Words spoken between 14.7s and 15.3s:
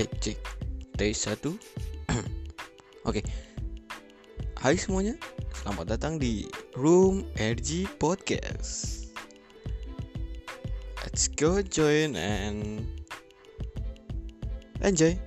enjoy.